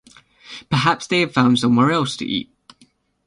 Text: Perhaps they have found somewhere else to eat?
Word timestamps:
Perhaps 0.71 1.05
they 1.05 1.19
have 1.19 1.31
found 1.31 1.59
somewhere 1.59 1.91
else 1.91 2.17
to 2.17 2.25
eat? 2.25 2.51